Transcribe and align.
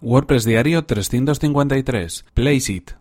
WordPress 0.00 0.44
Diario 0.44 0.84
353. 0.84 2.24
Placeit. 2.34 2.92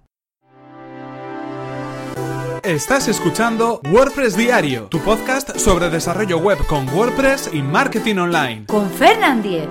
Estás 2.64 3.08
escuchando 3.08 3.80
WordPress 3.90 4.36
Diario, 4.36 4.88
tu 4.88 5.00
podcast 5.00 5.58
sobre 5.58 5.90
desarrollo 5.90 6.40
web 6.40 6.58
con 6.68 6.90
WordPress 6.90 7.52
y 7.54 7.62
marketing 7.62 8.18
online. 8.18 8.66
Con 8.66 8.90
Fernand 8.90 9.44
Diez. 9.44 9.70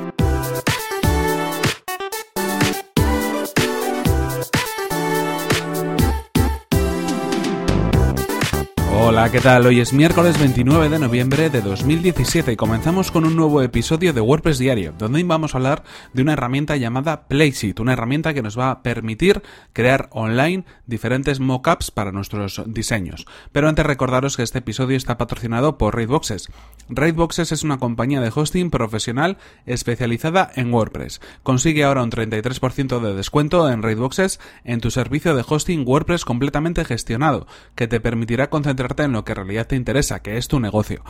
Hola, 9.09 9.31
¿qué 9.31 9.41
tal? 9.41 9.65
Hoy 9.65 9.79
es 9.79 9.93
miércoles 9.93 10.37
29 10.37 10.89
de 10.89 10.99
noviembre 10.99 11.49
de 11.49 11.63
2017 11.63 12.51
y 12.51 12.57
comenzamos 12.57 13.13
con 13.13 13.25
un 13.25 13.37
nuevo 13.37 13.63
episodio 13.63 14.13
de 14.13 14.21
WordPress 14.21 14.59
Diario, 14.59 14.95
donde 14.99 15.19
hoy 15.19 15.23
vamos 15.23 15.55
a 15.55 15.59
hablar 15.59 15.85
de 16.13 16.23
una 16.23 16.33
herramienta 16.33 16.77
llamada 16.77 17.29
Placeit, 17.29 17.79
una 17.79 17.93
herramienta 17.93 18.35
que 18.35 18.43
nos 18.43 18.59
va 18.59 18.73
a 18.73 18.83
permitir 18.83 19.43
crear 19.73 20.09
online 20.11 20.65
diferentes 20.87 21.39
mockups 21.39 21.93
para 21.93 22.11
nuestros 22.11 22.61
diseños. 22.67 23.27
Pero 23.53 23.69
antes 23.69 23.87
recordaros 23.87 24.37
que 24.37 24.43
este 24.43 24.59
episodio 24.59 24.97
está 24.97 25.17
patrocinado 25.17 25.79
por 25.79 25.95
Raidboxes. 25.95 26.49
Raidboxes 26.89 27.53
es 27.53 27.63
una 27.63 27.79
compañía 27.79 28.21
de 28.21 28.33
hosting 28.35 28.71
profesional 28.71 29.39
especializada 29.67 30.51
en 30.57 30.75
WordPress. 30.75 31.21
Consigue 31.45 31.85
ahora 31.85 32.03
un 32.03 32.11
33% 32.11 32.99
de 32.99 33.15
descuento 33.15 33.71
en 33.71 33.85
Raidboxes 33.85 34.41
en 34.65 34.81
tu 34.81 34.91
servicio 34.91 35.37
de 35.37 35.45
hosting 35.47 35.87
WordPress 35.87 36.25
completamente 36.25 36.85
gestionado, 36.85 37.47
que 37.77 37.87
te 37.87 38.01
permitirá 38.01 38.51
concentrarte 38.51 38.96
en 39.05 39.13
lo 39.13 39.25
que 39.25 39.33
en 39.33 39.37
realidad 39.37 39.67
te 39.67 39.77
interesa, 39.77 40.21
que 40.21 40.37
es 40.37 40.49
tu 40.49 40.61
negocio. 40.61 41.03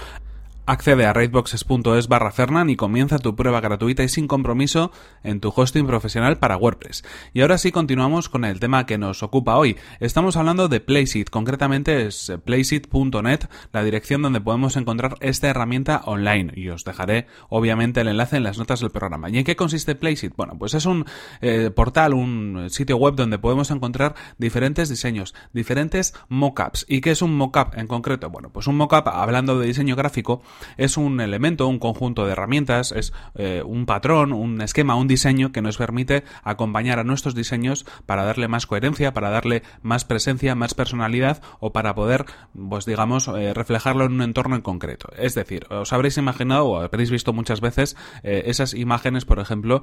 Accede 0.69 1.07
a 1.07 1.13
raidboxes.es 1.13 2.09
barra 2.09 2.33
Fernan 2.33 2.71
y 2.71 2.75
comienza 2.75 3.21
tu 3.21 3.37
prueba 3.37 3.61
gratuita 3.61 4.03
y 4.03 4.09
sin 4.09 4.27
compromiso 4.27 4.91
en 5.23 5.39
tu 5.39 5.53
hosting 5.55 5.87
profesional 5.87 6.39
para 6.39 6.57
WordPress. 6.57 7.05
Y 7.33 7.43
ahora 7.43 7.57
sí 7.57 7.71
continuamos 7.71 8.29
con 8.29 8.45
el 8.45 8.59
tema 8.59 8.85
que 8.85 8.99
nos 8.99 9.23
ocupa 9.23 9.59
hoy. 9.59 9.77
Estamos 10.01 10.37
hablando 10.37 10.67
de 10.67 10.81
Placeit, 10.81 11.31
concretamente 11.31 12.05
es 12.09 12.33
placeit.net, 12.45 13.45
la 13.73 13.85
dirección 13.85 14.23
donde 14.23 14.41
podemos 14.41 14.77
encontrar 14.77 15.15
esta 15.21 15.47
herramienta 15.47 16.03
online. 16.05 16.53
Y 16.57 16.69
os 16.71 16.83
dejaré 16.83 17.29
obviamente 17.49 18.01
el 18.01 18.09
enlace 18.09 18.37
en 18.37 18.43
las 18.43 18.59
notas 18.59 18.81
del 18.81 18.91
programa. 18.91 19.31
¿Y 19.31 19.39
en 19.39 19.45
qué 19.45 19.55
consiste 19.55 19.95
Placeit? 19.95 20.35
Bueno, 20.35 20.59
pues 20.59 20.75
es 20.75 20.85
un 20.85 21.05
eh, 21.43 21.71
portal, 21.71 22.13
un 22.13 22.71
sitio 22.71 22.97
web 22.97 23.15
donde 23.15 23.39
podemos 23.39 23.71
encontrar 23.71 24.17
diferentes 24.37 24.89
diseños, 24.89 25.33
diferentes 25.53 26.13
mockups. 26.29 26.87
¿Y 26.89 27.03
qué 27.03 27.13
es 27.13 27.23
un 27.23 27.37
mockup 27.37 27.79
en 27.79 27.87
concreto? 27.87 28.31
Bueno, 28.31 28.51
pues 28.51 28.67
un 28.67 28.77
mockup, 28.77 29.07
hablando 29.07 29.61
de 29.61 29.69
diseño 29.69 29.95
gráfico, 29.95 30.43
es 30.77 30.97
un 30.97 31.21
elemento, 31.21 31.67
un 31.67 31.79
conjunto 31.79 32.27
de 32.27 32.33
herramientas, 32.33 32.93
es 32.93 33.13
eh, 33.35 33.63
un 33.65 33.87
patrón, 33.87 34.33
un 34.33 34.61
esquema, 34.61 34.95
un 34.97 35.09
diseño 35.09 35.53
que 35.53 35.63
nos 35.63 35.77
permite 35.77 36.25
acompañar 36.43 36.99
a 36.99 37.05
nuestros 37.05 37.35
diseños 37.35 37.87
para 38.07 38.25
darle 38.25 38.49
más 38.49 38.67
coherencia, 38.67 39.15
para 39.15 39.31
darle 39.31 39.63
más 39.83 40.05
presencia, 40.05 40.55
más 40.55 40.75
personalidad 40.75 41.43
o 41.61 41.73
para 41.73 41.95
poder, 41.95 42.25
pues 42.69 42.87
digamos, 42.87 43.29
eh, 43.29 43.55
reflejarlo 43.55 44.05
en 44.05 44.13
un 44.13 44.23
entorno 44.23 44.57
en 44.57 44.63
concreto. 44.63 45.09
Es 45.17 45.35
decir, 45.35 45.67
os 45.71 45.93
habréis 45.93 46.17
imaginado 46.19 46.67
o 46.67 46.81
habréis 46.81 47.11
visto 47.11 47.33
muchas 47.33 47.61
veces 47.61 47.97
eh, 48.23 48.45
esas 48.47 48.75
imágenes, 48.75 49.25
por 49.25 49.39
ejemplo, 49.39 49.83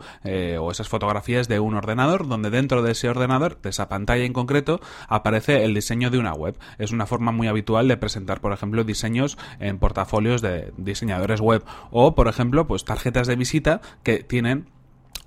o 0.59 0.71
esas 0.71 0.87
fotografías 0.87 1.47
de 1.47 1.59
un 1.59 1.75
ordenador, 1.75 2.27
donde 2.27 2.49
dentro 2.49 2.81
de 2.81 2.91
ese 2.91 3.09
ordenador, 3.09 3.61
de 3.61 3.69
esa 3.69 3.89
pantalla 3.89 4.23
en 4.23 4.33
concreto, 4.33 4.79
aparece 5.07 5.63
el 5.63 5.73
diseño 5.73 6.09
de 6.09 6.17
una 6.17 6.33
web. 6.33 6.57
Es 6.77 6.91
una 6.91 7.05
forma 7.05 7.31
muy 7.31 7.47
habitual 7.47 7.87
de 7.87 7.97
presentar, 7.97 8.41
por 8.41 8.53
ejemplo, 8.53 8.83
diseños 8.83 9.37
en 9.59 9.79
portafolios 9.79 10.41
de 10.41 10.62
diseñadores 10.77 11.41
web 11.41 11.63
o, 11.91 12.15
por 12.15 12.27
ejemplo, 12.27 12.67
pues 12.67 12.85
tarjetas 12.85 13.27
de 13.27 13.35
visita 13.35 13.81
que 14.03 14.23
tienen 14.23 14.67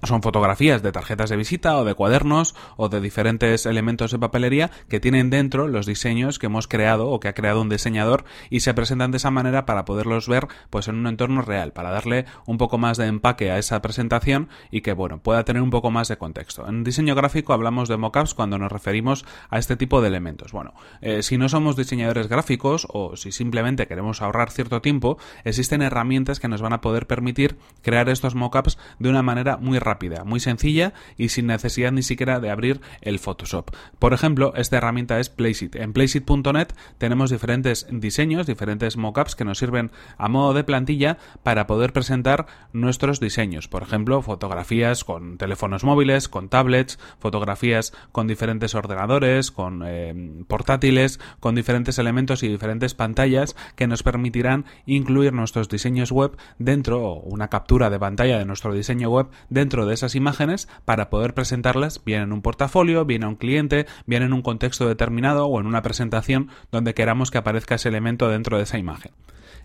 son 0.03 0.23
fotografías 0.23 0.83
de 0.83 0.93
tarjetas 0.93 1.31
de 1.31 1.37
visita 1.37 1.77
o 1.77 1.85
de 1.85 1.95
cuadernos 1.95 2.55
o 2.77 2.89
de 2.89 3.01
diferentes 3.01 3.67
elementos 3.67 4.11
de 4.11 4.19
papelería 4.19 4.71
que 4.89 5.01
tienen 5.01 5.31
dentro 5.31 5.69
los 5.69 5.87
diseños 5.87 6.39
que 6.39 6.47
hemos 6.47 6.69
creado 6.69 7.09
o 7.09 7.21
que 7.21 7.29
ha 7.29 7.35
creado 7.35 7.63
un 7.63 7.69
diseñador 7.69 8.25
y 8.51 8.61
se 8.61 8.75
presentan 8.75 9.11
de 9.11 9.17
esa 9.17 9.31
manera 9.31 9.67
para 9.67 9.85
poderlos 9.85 10.29
ver 10.29 10.49
pues 10.71 10.89
en 10.89 10.97
un 10.97 11.07
entorno 11.07 11.43
real, 11.43 11.73
para 11.73 11.91
darle 11.91 12.27
un 12.47 12.59
poco 12.59 12.79
más 12.79 12.99
de 12.99 13.07
empaque 13.07 13.51
a 13.51 13.59
esa 13.59 13.81
presentación 13.83 14.49
y 14.71 14.83
que 14.83 14.93
bueno, 14.93 15.19
pueda 15.19 15.45
tener 15.45 15.63
un 15.63 15.71
poco 15.71 15.91
más 15.91 16.09
de 16.09 16.19
contexto. 16.19 16.69
En 16.69 16.85
diseño 16.85 17.15
gráfico 17.15 17.53
hablamos 17.53 17.89
de 17.89 17.97
mockups 17.97 18.35
cuando 18.35 18.59
nos 18.59 18.73
referimos 18.73 19.25
a 19.51 19.59
este 19.59 19.77
tipo 19.77 20.01
de 20.01 20.09
elementos. 20.09 20.53
Bueno, 20.53 20.75
eh, 21.01 21.23
si 21.23 21.39
no 21.39 21.49
somos 21.49 21.77
diseñadores 21.77 22.29
gráficos 22.29 22.87
o 22.91 23.17
si 23.17 23.33
simplemente 23.33 23.87
queremos 23.87 24.23
ahorrar 24.23 24.51
cierto 24.51 24.81
tiempo, 24.81 25.19
existen 25.45 25.83
herramientas 25.83 26.41
que 26.41 26.49
nos 26.49 26.63
van 26.63 26.73
a 26.73 26.81
poder 26.81 27.07
permitir 27.07 27.59
crear 27.83 28.09
estos 28.09 28.35
mockups 28.35 28.79
de 28.99 29.09
una 29.09 29.23
manera 29.23 29.57
muy 29.57 29.79
rápida, 29.87 30.25
muy 30.25 30.41
sencilla 30.41 30.93
y 31.17 31.31
sin 31.31 31.47
necesidad 31.47 31.93
ni 31.93 32.03
siquiera 32.03 32.41
de 32.41 32.51
abrir 32.51 32.83
el 33.01 33.19
Photoshop. 33.19 33.71
Por 33.99 34.13
ejemplo, 34.13 34.53
esta 34.57 34.77
herramienta 34.77 35.19
es 35.19 35.31
Placeit. 35.31 35.77
En 35.77 35.95
placeit.net 35.95 36.69
tenemos 36.99 37.31
diferentes 37.31 37.87
diseños, 37.91 38.47
diferentes 38.47 38.99
mockups 38.99 39.35
que 39.35 39.45
nos 39.45 39.59
sirven 39.59 39.91
a 40.19 40.29
modo 40.29 40.53
de 40.53 40.65
plantilla 40.65 41.17
para 41.43 41.67
poder 41.67 41.93
presentar 41.93 42.47
nuestros 42.73 43.21
diseños. 43.21 43.69
Por 43.69 43.83
ejemplo, 43.83 44.21
fotografías 44.21 45.05
con 45.05 45.39
teléfonos 45.39 45.85
móviles, 45.85 46.29
con 46.29 46.49
tablets, 46.49 46.99
fotografías 47.19 47.93
con 48.13 48.27
diferentes 48.27 48.75
ordenadores, 48.75 49.51
con 49.51 49.83
eh, 49.87 50.43
portátiles, 50.49 51.21
con 51.41 51.55
diferentes 51.55 51.99
elementos 51.99 52.43
y 52.43 52.49
diferentes 52.49 52.95
pantallas 52.95 53.57
que 53.77 53.87
nos 53.87 54.03
permitirán 54.03 54.65
incluir 54.87 55.33
nuestros 55.33 55.69
diseños 55.69 56.13
web 56.13 56.37
dentro 56.59 57.03
o 57.03 57.21
una 57.21 57.49
captura 57.49 57.91
de 57.91 57.99
pantalla 57.99 58.39
de 58.39 58.45
nuestro 58.45 58.73
diseño 58.73 59.11
web 59.11 59.29
dentro 59.49 59.76
de 59.85 59.93
esas 59.93 60.15
imágenes 60.15 60.69
para 60.87 61.11
poder 61.11 61.35
presentarlas 61.35 62.03
bien 62.05 62.23
en 62.23 62.33
un 62.33 62.41
portafolio, 62.41 63.05
bien 63.05 63.25
a 63.25 63.29
un 63.29 63.37
cliente, 63.37 63.87
bien 64.07 64.23
en 64.23 64.33
un 64.33 64.43
contexto 64.43 64.89
determinado 64.89 65.47
o 65.47 65.61
en 65.61 65.67
una 65.67 65.83
presentación 65.83 66.49
donde 66.73 66.95
queramos 66.95 67.31
que 67.31 67.39
aparezca 67.39 67.75
ese 67.75 67.91
elemento 67.91 68.29
dentro 68.29 68.57
de 68.57 68.63
esa 68.63 68.79
imagen. 68.79 69.13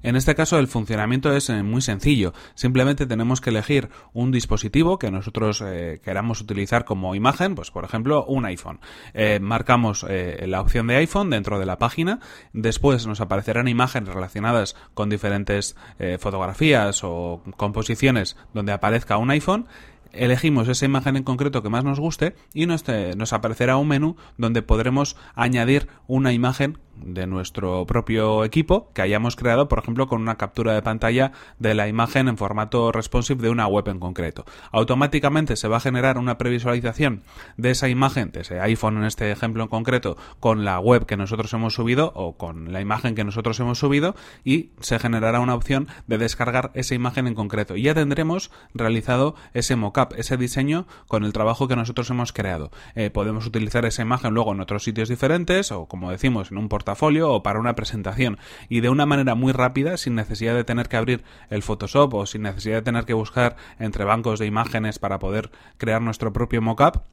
En 0.04 0.16
este 0.16 0.34
caso 0.34 0.58
el 0.58 0.68
funcionamiento 0.68 1.36
es 1.36 1.50
eh, 1.50 1.64
muy 1.64 1.82
sencillo. 1.82 2.34
Simplemente 2.56 3.06
tenemos 3.06 3.40
que 3.40 3.52
elegir 3.52 3.90
un 4.14 4.32
dispositivo 4.32 4.98
que 4.98 5.12
nosotros 5.12 5.64
eh, 5.66 6.02
queramos 6.04 6.42
utilizar 6.42 6.86
como 6.86 7.14
imagen, 7.14 7.54
pues 7.56 7.70
por 7.70 7.84
ejemplo 7.84 8.26
un 8.26 8.46
iPhone. 8.46 8.80
Eh, 9.14 9.40
marcamos 9.42 10.06
la 10.12 10.62
opción 10.62 10.88
de 10.88 10.96
iPhone 10.96 11.30
dentro 11.30 11.60
de 11.60 11.66
la 11.66 11.78
página. 11.78 12.20
Después 12.54 13.06
nos 13.06 13.22
aparecerán 13.22 13.68
imágenes 13.68 14.14
relacionadas 14.14 14.76
con 14.94 15.10
diferentes 15.10 15.76
fotografías 16.20 17.04
o 17.04 17.42
composiciones 17.58 18.38
donde 18.54 18.72
aparezca 18.72 19.18
un 19.18 19.32
iPhone 19.32 19.68
elegimos 20.14 20.68
esa 20.68 20.86
imagen 20.86 21.18
en 21.18 21.24
concreto 21.24 21.64
que 21.64 21.70
más 21.70 21.84
nos 21.84 22.00
guste 22.00 22.36
y 22.54 22.66
nos, 22.66 22.86
nos, 23.16 23.34
aparecerá 23.34 23.78
un 23.78 23.88
menú 23.88 24.16
donde 24.38 24.62
podremos 24.62 25.16
añadir 25.36 25.88
una 26.08 26.34
imagen 26.34 26.78
de 26.96 27.28
nuestro 27.28 27.86
propio 27.86 28.44
equipo 28.44 28.92
que 28.94 29.02
hayamos 29.02 29.36
creado, 29.36 29.68
por 29.68 29.80
ejemplo, 29.80 30.08
con 30.08 30.22
una 30.22 30.38
captura 30.38 30.74
de 30.74 30.82
pantalla 30.82 31.32
de 31.60 31.74
la 31.74 31.88
imagen 31.88 32.28
en 32.28 32.38
formato 32.38 32.92
responsive 32.92 33.42
de 33.42 33.50
una 33.50 33.68
web 33.68 33.88
en 33.88 34.00
concreto. 34.00 34.46
Automáticamente 34.72 35.56
se 35.56 35.68
va 35.68 35.78
a 35.78 35.82
generar 35.82 36.18
una 36.18 36.38
previsualización 36.38 37.24
de 37.58 37.72
esa 37.72 37.90
imagen, 37.90 38.32
de 38.32 38.42
ese 38.42 38.60
iPhone 38.60 38.98
en 38.98 39.06
este 39.06 39.32
ejemplo 39.32 39.64
en 39.64 39.70
concreto, 39.70 40.18
con 40.40 40.66
la 40.66 40.80
web 40.80 41.06
que 41.06 41.18
nosotros 41.18 41.52
hemos 41.54 41.74
subido 41.74 42.12
o 42.16 42.38
con 42.38 42.72
la 42.72 42.82
imagen 42.82 43.16
que 43.16 43.24
nosotros 43.24 43.60
hemos 43.60 43.80
subido 43.80 44.16
y 44.44 44.72
se 44.80 45.00
generará 45.00 45.40
una 45.40 45.56
opción 45.56 45.88
de 46.08 46.18
descargar 46.18 46.72
esa 46.74 46.96
imagen 46.96 47.28
en 47.28 47.36
concreto. 47.36 47.76
Y 47.76 47.84
ya 47.84 47.94
tendremos 47.94 48.52
realizado 48.74 49.36
ese 49.54 49.76
mockup, 49.76 50.14
ese 50.18 50.38
diseño 50.38 50.86
con 51.08 51.24
el 51.24 51.34
trabajo 51.34 51.68
que 51.68 51.76
nosotros 51.76 52.10
hemos 52.10 52.34
creado. 52.34 52.72
Eh, 52.96 53.10
podemos 53.10 53.46
utilizar 53.48 53.86
esa 53.86 54.02
imagen 54.02 54.34
luego 54.34 54.54
en 54.54 54.62
otros 54.62 54.84
sitios 54.84 55.10
diferentes 55.10 55.72
o, 55.72 55.86
como 55.86 56.12
decimos, 56.12 56.52
en 56.52 56.58
un 56.58 56.70
portal 56.70 56.81
o 56.84 57.44
para 57.44 57.60
una 57.60 57.76
presentación. 57.76 58.38
Y 58.70 58.82
de 58.82 58.90
una 58.90 59.06
manera 59.06 59.36
muy 59.36 59.52
rápida 59.52 59.98
sin 59.98 60.16
necesidad 60.16 60.56
de 60.56 60.64
tener 60.64 60.90
que 60.90 60.98
abrir 60.98 61.24
el 61.50 61.64
Photoshop 61.64 62.14
o 62.14 62.26
sin 62.26 62.44
necesidad 62.44 62.78
de 62.78 62.82
tener 62.82 63.06
que 63.06 63.14
buscar 63.14 63.56
entre 63.80 64.06
bancos 64.06 64.40
de 64.40 64.46
imágenes 64.46 65.00
para 65.00 65.20
poder 65.20 65.52
crear 65.78 66.02
nuestro 66.02 66.34
propio 66.34 66.62
mockup 66.62 67.04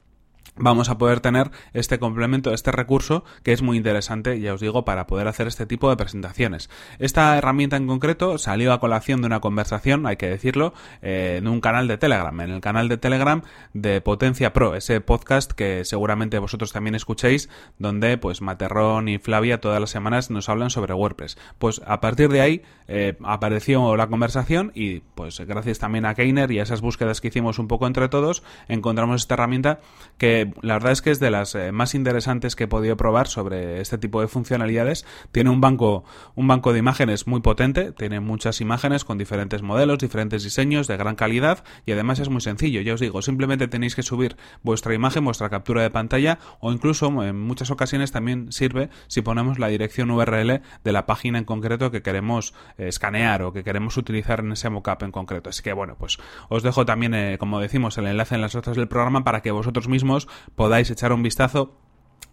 vamos 0.59 0.89
a 0.89 0.97
poder 0.97 1.21
tener 1.21 1.51
este 1.73 1.99
complemento, 1.99 2.53
este 2.53 2.71
recurso 2.71 3.23
que 3.43 3.53
es 3.53 3.61
muy 3.61 3.77
interesante, 3.77 4.39
ya 4.39 4.53
os 4.53 4.61
digo, 4.61 4.85
para 4.85 5.07
poder 5.07 5.27
hacer 5.27 5.47
este 5.47 5.65
tipo 5.65 5.89
de 5.89 5.97
presentaciones. 5.97 6.69
Esta 6.99 7.37
herramienta 7.37 7.77
en 7.77 7.87
concreto 7.87 8.37
salió 8.37 8.73
a 8.73 8.79
colación 8.79 9.21
de 9.21 9.27
una 9.27 9.39
conversación, 9.39 10.05
hay 10.05 10.17
que 10.17 10.29
decirlo, 10.29 10.73
eh, 11.01 11.37
en 11.39 11.47
un 11.47 11.61
canal 11.61 11.87
de 11.87 11.97
Telegram, 11.97 12.39
en 12.41 12.51
el 12.51 12.61
canal 12.61 12.89
de 12.89 12.97
Telegram 12.97 13.41
de 13.73 14.01
Potencia 14.01 14.53
Pro, 14.53 14.75
ese 14.75 15.01
podcast 15.01 15.51
que 15.53 15.85
seguramente 15.85 16.39
vosotros 16.39 16.73
también 16.73 16.95
escuchéis, 16.95 17.49
donde 17.77 18.17
pues 18.17 18.41
Materrón 18.41 19.07
y 19.07 19.17
Flavia 19.17 19.61
todas 19.61 19.79
las 19.79 19.89
semanas 19.89 20.29
nos 20.29 20.49
hablan 20.49 20.69
sobre 20.69 20.93
WordPress. 20.93 21.37
Pues 21.57 21.81
a 21.85 22.01
partir 22.01 22.29
de 22.29 22.41
ahí 22.41 22.61
eh, 22.87 23.17
apareció 23.23 23.95
la 23.95 24.07
conversación 24.07 24.71
y 24.75 24.99
pues 24.99 25.39
gracias 25.39 25.79
también 25.79 26.05
a 26.05 26.15
Keiner 26.15 26.51
y 26.51 26.59
a 26.59 26.63
esas 26.63 26.81
búsquedas 26.81 27.21
que 27.21 27.29
hicimos 27.29 27.59
un 27.59 27.67
poco 27.67 27.87
entre 27.87 28.09
todos, 28.09 28.43
encontramos 28.67 29.21
esta 29.21 29.35
herramienta 29.35 29.79
que 30.17 30.28
la 30.61 30.73
verdad 30.75 30.91
es 30.91 31.01
que 31.01 31.11
es 31.11 31.19
de 31.19 31.31
las 31.31 31.55
eh, 31.55 31.71
más 31.71 31.95
interesantes 31.95 32.55
que 32.55 32.65
he 32.65 32.67
podido 32.67 32.97
probar 32.97 33.27
sobre 33.27 33.81
este 33.81 33.97
tipo 33.97 34.21
de 34.21 34.27
funcionalidades. 34.27 35.05
Tiene 35.31 35.49
un 35.49 35.61
banco, 35.61 36.03
un 36.35 36.47
banco 36.47 36.73
de 36.73 36.79
imágenes 36.79 37.27
muy 37.27 37.41
potente, 37.41 37.91
tiene 37.91 38.19
muchas 38.19 38.61
imágenes 38.61 39.05
con 39.05 39.17
diferentes 39.17 39.61
modelos, 39.61 39.99
diferentes 39.99 40.43
diseños 40.43 40.87
de 40.87 40.97
gran 40.97 41.15
calidad 41.15 41.63
y 41.85 41.91
además 41.91 42.19
es 42.19 42.29
muy 42.29 42.41
sencillo. 42.41 42.81
Ya 42.81 42.93
os 42.93 42.99
digo, 42.99 43.21
simplemente 43.21 43.67
tenéis 43.67 43.95
que 43.95 44.03
subir 44.03 44.37
vuestra 44.63 44.93
imagen, 44.93 45.25
vuestra 45.25 45.49
captura 45.49 45.81
de 45.81 45.89
pantalla 45.89 46.39
o 46.59 46.71
incluso 46.71 47.07
en 47.23 47.39
muchas 47.39 47.71
ocasiones 47.71 48.11
también 48.11 48.51
sirve 48.51 48.89
si 49.07 49.21
ponemos 49.21 49.59
la 49.59 49.67
dirección 49.67 50.11
URL 50.11 50.61
de 50.83 50.91
la 50.91 51.05
página 51.05 51.37
en 51.37 51.45
concreto 51.45 51.91
que 51.91 52.01
queremos 52.01 52.53
eh, 52.77 52.87
escanear 52.87 53.43
o 53.43 53.53
que 53.53 53.63
queremos 53.63 53.97
utilizar 53.97 54.39
en 54.41 54.51
ese 54.51 54.69
mockup 54.69 55.03
en 55.03 55.11
concreto. 55.11 55.49
Así 55.49 55.63
que 55.63 55.73
bueno, 55.73 55.95
pues 55.97 56.17
os 56.49 56.63
dejo 56.63 56.85
también, 56.85 57.13
eh, 57.13 57.37
como 57.37 57.59
decimos, 57.59 57.97
el 57.97 58.07
enlace 58.07 58.35
en 58.35 58.41
las 58.41 58.55
notas 58.55 58.75
del 58.75 58.87
programa 58.87 59.23
para 59.23 59.41
que 59.41 59.51
vosotros 59.51 59.87
mismos 59.87 60.18
podáis 60.55 60.89
echar 60.89 61.11
un 61.13 61.23
vistazo 61.23 61.77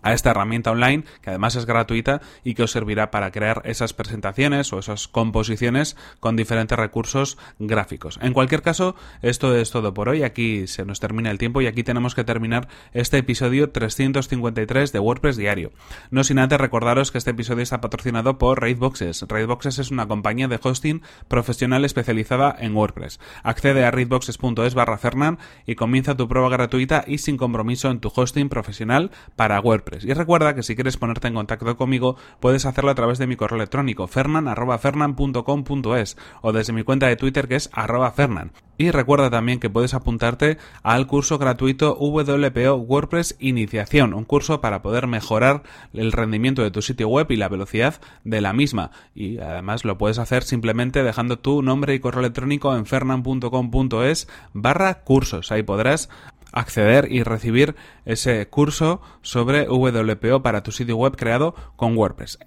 a 0.07 0.13
esta 0.13 0.31
herramienta 0.31 0.71
online 0.71 1.03
que 1.21 1.31
además 1.31 1.57
es 1.57 1.67
gratuita 1.67 2.21
y 2.45 2.55
que 2.55 2.63
os 2.63 2.71
servirá 2.71 3.11
para 3.11 3.33
crear 3.33 3.61
esas 3.65 3.93
presentaciones 3.93 4.73
o 4.73 4.79
esas 4.79 5.09
composiciones 5.09 5.97
con 6.21 6.37
diferentes 6.37 6.79
recursos 6.79 7.39
gráficos. 7.59 8.17
En 8.23 8.33
cualquier 8.33 8.63
caso, 8.63 8.95
esto 9.21 9.57
es 9.57 9.73
todo 9.73 9.95
por 9.95 10.09
hoy. 10.09 10.23
Aquí 10.23 10.69
se 10.69 10.85
nos 10.85 11.01
termina 11.01 11.33
el 11.33 11.39
tiempo 11.39 11.61
y 11.61 11.67
aquí 11.67 11.83
tenemos 11.83 12.15
que 12.15 12.23
terminar 12.23 12.69
este 12.93 13.19
episodio 13.19 13.71
353 13.71 14.93
de 14.93 14.99
WordPress 15.01 15.37
Diario. 15.37 15.73
No 16.13 16.23
sin 16.23 16.39
antes 16.39 16.61
recordaros 16.61 17.11
que 17.11 17.19
este 17.19 17.33
episodio 17.33 17.65
está 17.65 17.81
patrocinado 17.81 18.39
por 18.39 18.61
Raidboxes. 18.61 19.25
Raidboxes 19.29 19.81
es 19.81 19.91
una 19.91 20.07
compañía 20.07 20.47
de 20.47 20.61
hosting 20.63 21.03
profesional 21.27 21.85
especializada 21.85 22.55
en 22.57 22.77
WordPress. 22.77 23.19
Accede 23.43 23.85
a 23.85 23.91
raidboxes.es 23.91 24.75
barra 24.75 24.99
Fernan 24.99 25.39
y 25.67 25.75
comienza 25.75 26.17
tu 26.17 26.29
prueba 26.29 26.49
gratuita 26.49 27.03
y 27.09 27.19
sin 27.19 27.37
compromiso 27.37 27.91
en 27.91 27.99
tu 27.99 28.13
hosting 28.15 28.49
profesional 28.49 29.11
para 29.35 29.61
WordPress. 29.61 29.96
Y 30.05 30.13
recuerda 30.13 30.55
que 30.55 30.63
si 30.63 30.75
quieres 30.75 30.97
ponerte 30.97 31.29
en 31.29 31.35
contacto 31.35 31.77
conmigo, 31.77 32.17
puedes 32.41 32.67
hacerlo 32.67 32.91
a 32.91 32.95
través 32.95 33.19
de 33.19 33.27
mi 33.27 33.37
correo 33.37 33.57
electrónico 33.57 34.07
fernan.fernan.com.es 34.07 36.17
o 36.43 36.53
desde 36.53 36.73
mi 36.73 36.83
cuenta 36.83 37.07
de 37.07 37.17
Twitter 37.17 37.49
que 37.49 37.57
es 37.57 37.71
fernan. 38.15 38.53
Y 38.79 38.91
recuerda 38.91 39.31
también 39.31 39.59
que 39.59 39.71
puedes 39.71 39.95
apuntarte 39.95 40.59
al 40.83 41.07
curso 41.07 41.39
gratuito 41.39 41.97
WPO 41.97 42.77
WordPress 42.77 43.37
Iniciación, 43.39 44.13
un 44.13 44.25
curso 44.25 44.61
para 44.61 44.83
poder 44.83 45.07
mejorar 45.07 45.63
el 45.95 46.13
rendimiento 46.13 46.63
de 46.63 46.71
tu 46.71 46.83
sitio 46.83 47.09
web 47.09 47.27
y 47.31 47.37
la 47.37 47.49
velocidad 47.49 48.01
de 48.25 48.43
la 48.43 48.53
misma. 48.53 48.91
Y 49.15 49.39
además 49.39 49.85
lo 49.85 49.97
puedes 49.97 50.19
hacer 50.19 50.43
simplemente 50.43 51.03
dejando 51.03 51.39
tu 51.39 51.63
nombre 51.63 51.95
y 51.95 52.01
correo 52.01 52.21
electrónico 52.21 52.77
en 52.77 52.85
fernan.com.es 52.85 54.29
barra 54.53 55.03
cursos. 55.03 55.53
Ahí 55.53 55.63
podrás 55.63 56.11
acceder 56.53 57.11
y 57.11 57.23
recibir 57.23 57.77
ese 58.05 58.47
curso 58.49 59.01
sobre 59.23 59.69
WPO 59.69 60.43
para 60.43 60.63
tu 60.63 60.73
sitio 60.73 60.97
web 60.97 61.17
creado 61.17 61.55
con 61.77 61.97
WordPress. 61.97 62.39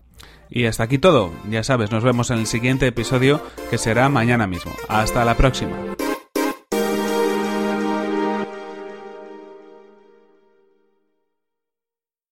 Y 0.50 0.66
hasta 0.66 0.84
aquí 0.84 0.98
todo, 0.98 1.32
ya 1.50 1.64
sabes, 1.64 1.92
nos 1.92 2.04
vemos 2.04 2.32
en 2.32 2.40
el 2.40 2.48
siguiente 2.48 2.88
episodio 2.88 3.42
que 3.70 3.78
será 3.78 4.10
mañana 4.10 4.48
mismo. 4.48 4.72
Hasta 4.88 5.24
la 5.24 5.38
próxima. 5.38 5.89